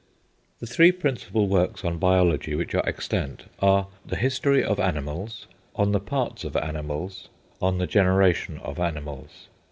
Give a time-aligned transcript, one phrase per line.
[0.59, 5.91] The three principal works on biology which are extant are: "The History of Animals;" "On
[5.91, 7.29] the Parts of Animals;"
[7.61, 9.47] "On the Generation of Animals."